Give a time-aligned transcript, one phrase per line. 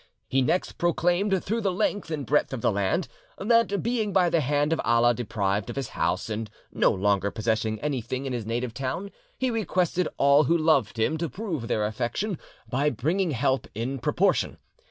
[0.27, 3.07] He next proclaimed through the length and breadth of the land,
[3.37, 7.79] that, being by the hand of Allah deprived of his house, and no longer possessing
[7.81, 12.39] anything in his native town, he requested all who loved him to prove their affection
[12.67, 14.57] by bringing help in proportion.